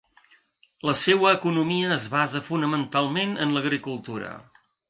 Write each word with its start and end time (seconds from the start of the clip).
La 0.89 0.95
seua 1.01 1.33
economia 1.37 1.93
es 1.97 2.07
basa 2.15 2.43
fonamentalment 2.49 3.39
en 3.47 3.57
l'agricultura. 3.59 4.37